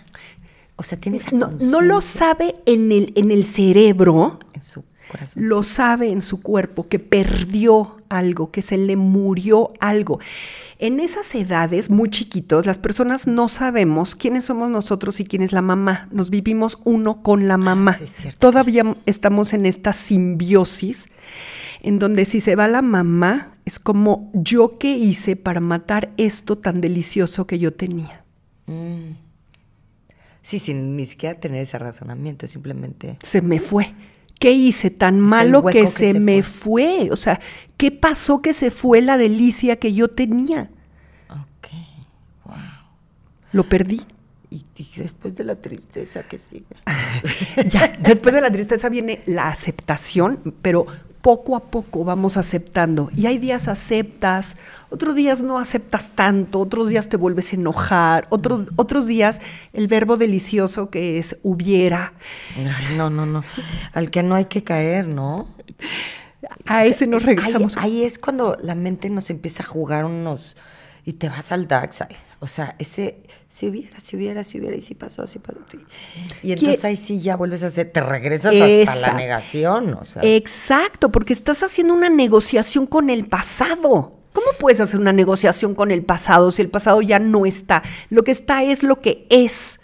[0.76, 4.84] O sea, tiene esa No, no lo sabe en el, en el cerebro, en su
[5.10, 5.48] corazón.
[5.48, 10.20] lo sabe en su cuerpo, que perdió algo, que se le murió algo.
[10.78, 15.52] En esas edades muy chiquitos, las personas no sabemos quiénes somos nosotros y quién es
[15.52, 16.08] la mamá.
[16.12, 17.94] Nos vivimos uno con la mamá.
[17.96, 18.38] sí, es cierto.
[18.38, 21.08] Todavía estamos en esta simbiosis
[21.82, 26.56] en donde si se va la mamá, es como yo qué hice para matar esto
[26.56, 28.24] tan delicioso que yo tenía.
[28.66, 29.16] Mm.
[30.40, 33.18] Sí, sin ni siquiera tener ese razonamiento, simplemente.
[33.22, 33.92] se me fue.
[34.38, 37.08] ¿Qué hice tan malo que, que se, se me fue?
[37.10, 37.40] O sea,
[37.76, 40.70] ¿qué pasó que se fue la delicia que yo tenía?
[41.28, 41.72] Ok,
[42.44, 42.54] wow.
[43.50, 44.02] Lo perdí.
[44.48, 46.66] Y y, después de la tristeza que sigue.
[47.68, 50.86] ya, después de la tristeza viene la aceptación, pero
[51.26, 53.10] poco a poco vamos aceptando.
[53.16, 54.56] Y hay días aceptas,
[54.90, 59.40] otros días no aceptas tanto, otros días te vuelves a enojar, otros, otros días
[59.72, 62.12] el verbo delicioso que es hubiera.
[62.96, 63.42] no, no, no.
[63.92, 65.48] Al que no hay que caer, ¿no?
[66.64, 67.76] A ese nos regresamos.
[67.76, 70.54] Ahí, ahí es cuando la mente nos empieza a jugar unos...
[71.06, 72.16] Y te vas al dark side.
[72.40, 73.22] O sea, ese
[73.56, 75.58] si hubiera, si hubiera, si hubiera, y si pasó, si pasó.
[76.42, 79.94] Y entonces ahí sí ya vuelves a hacer, te regresas hasta la negación.
[79.94, 80.20] O sea.
[80.22, 84.12] Exacto, porque estás haciendo una negociación con el pasado.
[84.34, 87.82] ¿Cómo puedes hacer una negociación con el pasado si el pasado ya no está?
[88.10, 89.80] Lo que está es lo que es.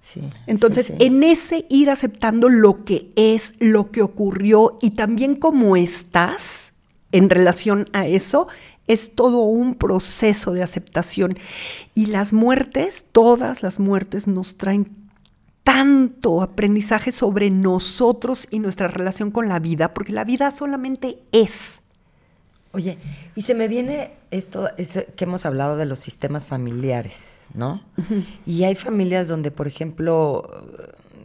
[0.00, 5.76] Sí, Entonces, en ese ir aceptando lo que es, lo que ocurrió y también cómo
[5.76, 6.72] estás
[7.12, 8.48] en relación a eso,
[8.86, 11.38] es todo un proceso de aceptación.
[11.94, 15.04] Y las muertes, todas las muertes nos traen
[15.62, 21.80] tanto aprendizaje sobre nosotros y nuestra relación con la vida, porque la vida solamente es.
[22.72, 22.98] Oye,
[23.34, 24.68] y se me viene esto,
[25.16, 27.82] que hemos hablado de los sistemas familiares, ¿no?
[28.46, 30.66] Y hay familias donde, por ejemplo,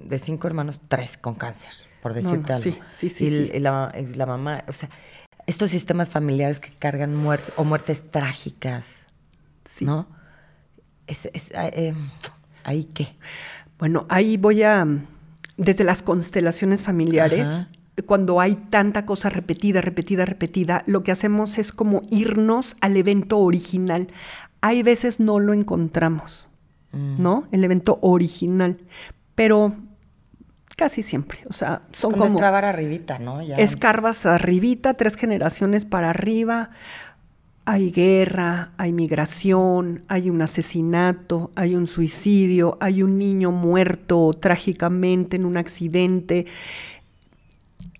[0.05, 2.63] de cinco hermanos, tres con cáncer, por decirte algo.
[2.63, 3.51] Sí, sí, sí.
[3.53, 3.91] y la,
[4.27, 4.89] mamá, o sea,
[5.49, 9.07] estos sistemas familiares que cargan muerte o muertes trágicas,
[9.81, 10.07] ¿no?
[11.07, 11.95] Es, ah, eh,
[12.63, 13.07] ¿Ahí qué?
[13.79, 14.85] Bueno, ahí voy a,
[15.57, 17.65] desde las constelaciones familiares,
[18.05, 23.39] cuando hay tanta cosa repetida, repetida, repetida, lo que hacemos es como irnos al evento
[23.39, 24.07] original.
[24.61, 26.47] Hay veces no lo encontramos,
[26.91, 27.21] mm.
[27.21, 27.47] ¿no?
[27.51, 28.77] El evento original,
[29.33, 29.75] pero
[30.79, 31.39] Casi siempre.
[31.49, 32.23] O sea, son como.
[32.23, 33.41] Escarbar arribita, ¿no?
[33.41, 36.69] Escarbas arribita, tres generaciones para arriba.
[37.65, 45.35] Hay guerra, hay migración, hay un asesinato, hay un suicidio, hay un niño muerto trágicamente
[45.35, 46.45] en un accidente.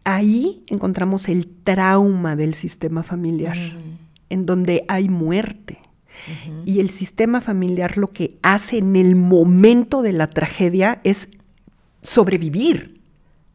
[0.06, 3.58] Ahí encontramos el trauma del sistema familiar,
[4.30, 5.80] en donde hay muerte.
[6.64, 11.28] Y el sistema familiar lo que hace en el momento de la tragedia es
[12.02, 13.02] sobrevivir.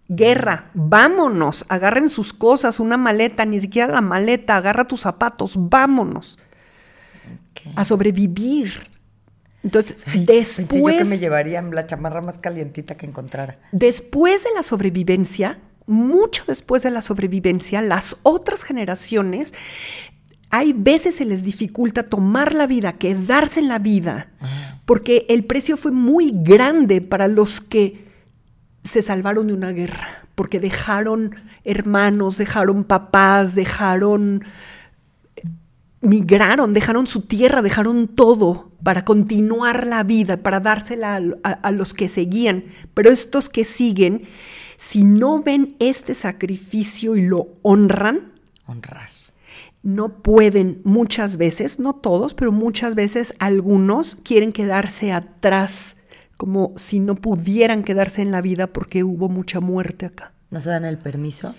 [0.07, 6.39] Guerra, vámonos, agarren sus cosas, una maleta, ni siquiera la maleta, agarra tus zapatos, vámonos.
[7.75, 8.91] A sobrevivir.
[9.63, 10.57] Entonces, después.
[10.57, 13.59] Pensé yo que me llevarían la chamarra más calientita que encontrara.
[13.73, 19.55] Después de la sobrevivencia, mucho después de la sobrevivencia, las otras generaciones,
[20.51, 24.81] hay veces se les dificulta tomar la vida, quedarse en la vida, ah.
[24.85, 28.05] porque el precio fue muy grande para los que
[28.85, 34.45] se salvaron de una guerra, porque dejaron hermanos, dejaron papás, dejaron,
[36.03, 42.09] migraron, dejaron su tierra, dejaron todo para continuar la vida, para dársela a, los que
[42.09, 42.65] seguían.
[42.93, 44.25] Pero estos que siguen,
[44.77, 48.33] si no ven este sacrificio y lo honran,
[48.67, 49.09] honrar.
[49.83, 55.97] No pueden muchas veces, no todos, pero muchas veces algunos quieren quedarse atrás
[56.45, 60.35] como si no pudieran quedarse en la vida porque hubo mucha muerte acá.
[60.51, 61.55] ¿No se dan el permiso?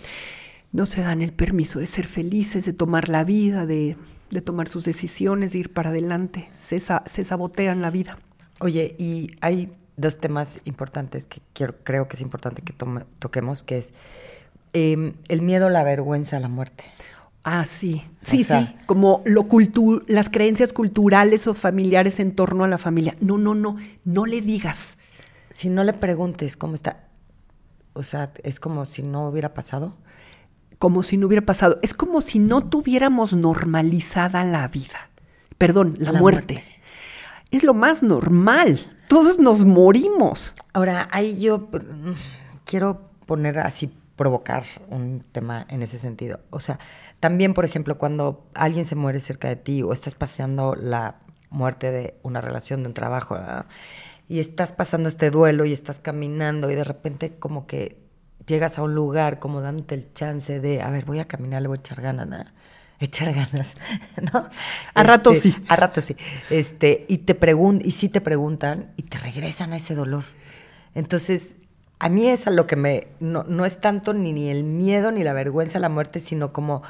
[0.73, 3.97] No se dan el permiso de ser felices, de tomar la vida, de,
[4.43, 6.51] tomar sus decisiones, de ir para adelante.
[6.53, 8.19] Se, se sabotean la vida.
[8.59, 12.75] Oye, y hay dos temas importantes que quiero, creo que es importante que
[13.17, 13.91] toquemos, que es
[14.73, 16.83] em, el miedo, la vergüenza, la muerte.
[17.47, 19.45] Ah, sí, sí, sí, como lo
[20.07, 23.15] las creencias culturales o familiares en torno a la familia.
[23.19, 24.97] No, no, no, no le digas.
[25.51, 27.07] Si no le preguntes cómo está,
[27.93, 29.95] o sea, es como si no hubiera pasado.
[30.79, 31.77] Como si no hubiera pasado.
[31.83, 35.11] Es como si no tuviéramos normalizada la vida.
[35.59, 36.55] Perdón, la, muerte.
[36.55, 36.81] muerte.
[37.51, 38.79] Es lo más normal.
[39.07, 40.55] Todos nos morimos.
[40.73, 42.13] Ahora, ahí yo mm,
[42.65, 46.39] quiero poner así provocar un tema en ese sentido.
[46.49, 46.79] O sea,
[47.19, 51.91] también, por ejemplo, cuando alguien se muere cerca de ti o estás pasando la muerte
[51.91, 53.37] de una relación, de un trabajo,
[54.27, 57.97] y estás pasando este duelo y estás caminando y de repente como que
[58.45, 61.67] llegas a un lugar como dándote el chance de, a ver, voy a caminar, le
[61.67, 62.37] voy a echar ganas, ¿no?
[62.99, 63.75] echar ganas,
[64.33, 64.49] ¿no?
[64.93, 65.57] A rato este, sí.
[65.67, 66.15] A rato sí.
[66.49, 70.23] Este, y te preguntan, y sí te preguntan y te regresan a ese dolor.
[70.93, 71.57] Entonces,
[71.99, 75.23] a mí es a lo que me, no, es tanto ni, ni, el miedo ni
[75.23, 76.83] la vergüenza a la muerte, sino como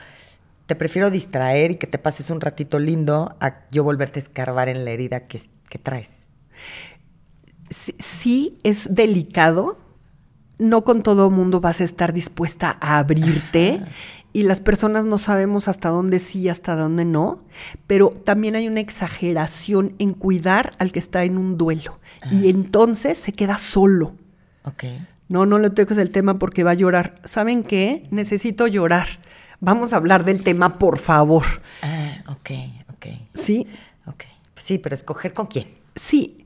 [0.65, 4.68] te prefiero distraer y que te pases un ratito lindo a yo volverte a escarbar
[4.68, 6.28] en la herida que, que traes.
[7.70, 9.80] Sí, es delicado.
[10.58, 13.84] No con todo mundo vas a estar dispuesta a abrirte
[14.36, 17.38] y las personas no sabemos hasta dónde sí, hasta dónde no,
[17.88, 21.95] pero también hay una exageración en cuidar al que está en un duelo
[22.30, 24.16] y entonces se queda solo.
[24.66, 24.84] Ok.
[25.28, 27.16] No, no le toques el tema porque va a llorar.
[27.24, 28.03] ¿Saben qué?
[28.11, 29.07] Necesito llorar.
[29.59, 31.45] Vamos a hablar del tema, por favor.
[31.82, 32.51] Ah, ok,
[32.93, 33.05] ok.
[33.34, 33.66] ¿Sí?
[34.05, 34.24] Ok.
[34.55, 35.68] Sí, pero escoger con quién.
[35.95, 36.45] Sí,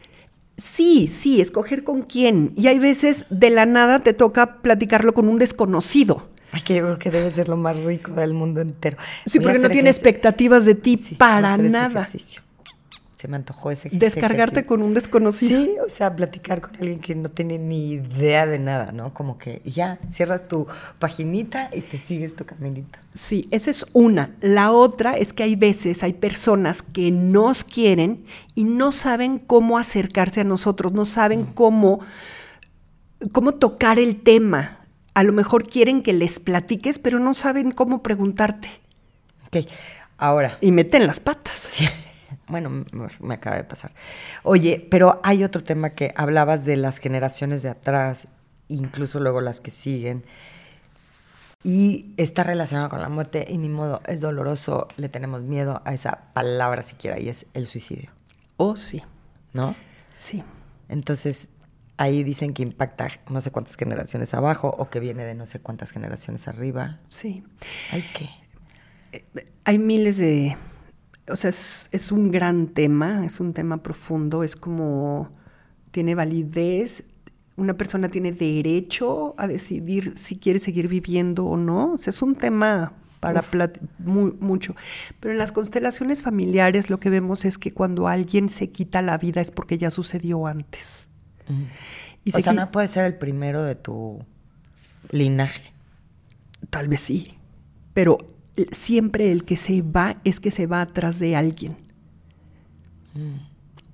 [0.57, 2.53] sí, sí, escoger con quién.
[2.55, 6.27] Y hay veces de la nada te toca platicarlo con un desconocido.
[6.51, 8.97] Ay, que yo creo que debe ser lo más rico del mundo entero.
[9.25, 12.01] Sí, Voy porque no tiene expectativas de ti Sí, para nada.
[12.01, 12.41] ejercicio.
[13.19, 15.65] Se me antojó ese Descargarte con un desconocido.
[15.65, 19.13] Sí, o sea, platicar con alguien que no tiene ni idea de nada, ¿no?
[19.13, 20.67] Como que ya cierras tu
[20.99, 22.97] paginita y te sigues tu caminito.
[23.13, 24.31] Sí, esa es una.
[24.39, 28.23] La otra es que hay veces, hay personas que nos quieren
[28.55, 31.99] y no saben cómo acercarse a nosotros, no saben cómo,
[33.33, 34.85] cómo tocar el tema.
[35.13, 38.69] A lo mejor quieren que les platiques, pero no saben cómo preguntarte.
[39.47, 39.67] Ok,
[40.17, 40.57] ahora.
[40.61, 41.57] Y meten las patas.
[41.57, 41.85] Sí.
[42.47, 42.85] Bueno,
[43.21, 43.91] me, acaba de pasar.
[44.43, 48.27] Oye, pero hay otro tema que hablabas de las generaciones de atrás,
[48.67, 50.23] incluso luego las que siguen,
[51.63, 55.93] y está relacionado con la muerte, y ni modo, es doloroso, le tenemos miedo a
[55.93, 58.11] esa palabra siquiera, y es el suicidio,
[58.57, 59.03] Oh, sí,
[59.53, 59.75] ¿no?
[60.13, 60.43] sí.
[60.89, 61.49] Entonces,
[61.97, 65.59] ahí dicen que impacta no sé cuántas generaciones abajo, o que viene de no sé
[65.59, 66.99] cuántas generaciones arriba.
[67.07, 67.43] Sí.
[67.91, 68.29] Hay que.
[69.65, 70.55] Hay miles de...
[71.31, 75.29] O sea, es, es un gran tema, es un tema profundo, es como...
[75.91, 77.03] Tiene validez,
[77.57, 81.93] una persona tiene derecho a decidir si quiere seguir viviendo o no.
[81.93, 83.41] O sea, es un tema para
[83.97, 84.75] mu- mucho.
[85.19, 89.17] Pero en las constelaciones familiares lo que vemos es que cuando alguien se quita la
[89.17, 91.09] vida es porque ya sucedió antes.
[92.23, 94.23] Y o se sea, no puede ser el primero de tu
[95.09, 95.73] linaje.
[96.69, 97.33] Tal vez sí,
[97.95, 98.19] pero
[98.71, 101.77] siempre el que se va es que se va atrás de alguien.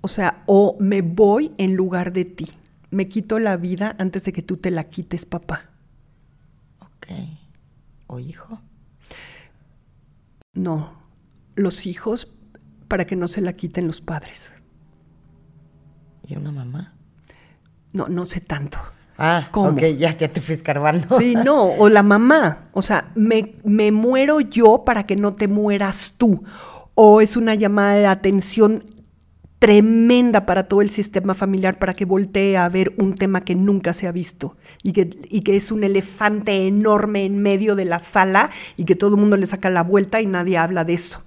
[0.02, 2.52] O sea, o me voy en lugar de ti.
[2.92, 5.70] Me quito la vida antes de que tú te la quites, papá.
[6.80, 7.08] Ok.
[8.08, 8.62] O hijo.
[10.54, 10.94] No,
[11.56, 12.32] los hijos
[12.88, 14.54] para que no se la quiten los padres.
[16.28, 16.94] ¿Y una mamá?
[17.94, 18.78] No, no sé tanto.
[19.18, 19.70] Ah, ¿Cómo?
[19.70, 21.18] ok, ya, ya te fui escarbando.
[21.18, 22.70] Sí, no, o la mamá.
[22.74, 26.44] O sea, me, me muero yo para que no te mueras tú.
[26.96, 28.84] O es una llamada de atención
[29.60, 33.94] tremenda para todo el sistema familiar para que voltee a ver un tema que nunca
[33.94, 38.00] se ha visto y que, y que es un elefante enorme en medio de la
[38.00, 41.24] sala y que todo el mundo le saca la vuelta y nadie habla de eso.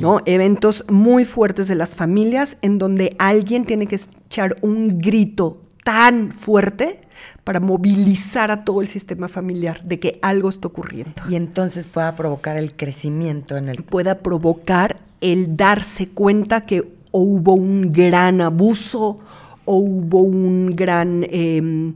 [0.00, 0.22] ¿no?
[0.24, 6.30] Eventos muy fuertes de las familias en donde alguien tiene que echar un grito tan
[6.30, 7.00] fuerte
[7.42, 11.20] para movilizar a todo el sistema familiar de que algo está ocurriendo.
[11.28, 13.82] Y entonces pueda provocar el crecimiento en el...
[13.82, 19.18] Pueda provocar el darse cuenta que o hubo un gran abuso
[19.64, 21.92] o hubo un gran eh,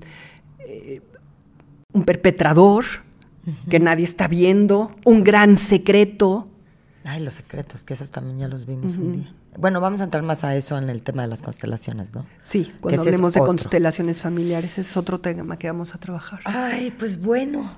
[0.59, 1.01] eh,
[1.92, 2.84] un perpetrador
[3.70, 6.49] que nadie está viendo, un gran secreto.
[7.05, 9.34] Ay, los secretos, que esos también ya los vimos un día.
[9.59, 12.25] Bueno, vamos a entrar más a eso en el tema de las constelaciones, ¿no?
[12.43, 13.47] Sí, Que cuando es hablemos de otro.
[13.47, 16.41] constelaciones familiares, ese es otro tema que vamos a trabajar.
[16.45, 17.71] Ay, pues bueno.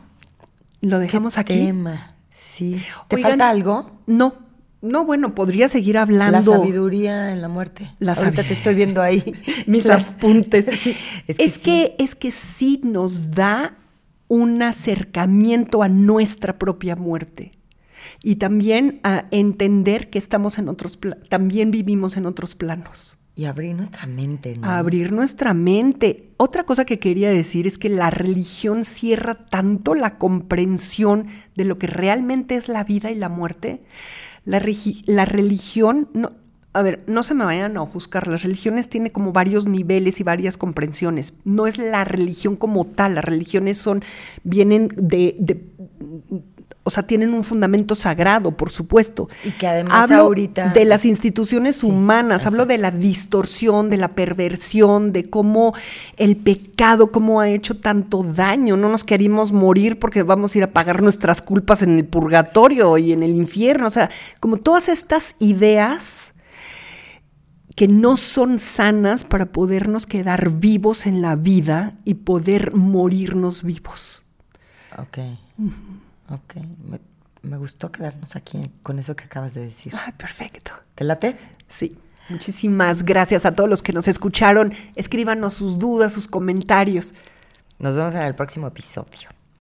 [0.80, 1.54] Lo dejamos qué aquí.
[1.66, 2.14] Tema.
[2.30, 2.80] Sí.
[3.08, 3.90] ¿Te Oigan, falta algo?
[4.06, 4.34] No,
[4.82, 6.52] no, bueno, podría seguir hablando.
[6.52, 7.90] La sabiduría en la muerte.
[7.98, 9.34] La Ahorita te estoy viendo ahí.
[9.66, 10.66] mis Las- apuntes.
[10.78, 10.96] Sí,
[11.26, 13.74] es, es que que, es que sí nos da
[14.28, 17.52] un acercamiento a nuestra propia muerte.
[18.22, 20.98] Y también a entender que estamos en otros
[21.28, 23.18] también vivimos en otros planos.
[23.38, 24.66] Y abrir nuestra mente, ¿no?
[24.66, 26.30] Abrir nuestra mente.
[26.38, 31.76] Otra cosa que quería decir es que la religión cierra tanto la comprensión de lo
[31.76, 33.82] que realmente es la vida y la muerte.
[34.46, 34.62] La,
[35.04, 36.30] la religión, no,
[36.72, 40.22] a ver, no se me vayan a juzgar, las religiones tienen como varios niveles y
[40.22, 41.34] varias comprensiones.
[41.44, 44.02] No es la religión como tal, las religiones son,
[44.44, 45.62] vienen de, de-
[46.86, 49.28] o sea, tienen un fundamento sagrado, por supuesto.
[49.44, 53.96] Y que además Hablo ahorita- de las instituciones Sí, humanas, hablo de la distorsión, de
[53.96, 55.74] la perversión, de cómo
[56.16, 58.76] el pecado, cómo ha hecho tanto daño.
[58.76, 62.96] No nos querimos morir porque vamos a ir a pagar nuestras culpas en el purgatorio
[62.98, 63.88] y en el infierno.
[63.88, 64.08] O sea,
[64.38, 66.32] como todas estas ideas
[67.74, 74.24] que no son sanas para podernos quedar vivos en la vida y poder morirnos vivos.
[74.96, 75.18] Ok.
[76.30, 76.56] Ok.
[76.88, 77.00] Me,
[77.42, 79.92] me gustó quedarnos aquí con eso que acabas de decir.
[79.96, 80.72] Ay, perfecto.
[80.94, 81.38] ¿Te late?
[81.68, 81.98] Sí.
[82.28, 84.72] Muchísimas gracias a todos los que nos escucharon.
[84.96, 87.14] Escríbanos sus dudas, sus comentarios.
[87.78, 89.35] Nos vemos en el próximo episodio.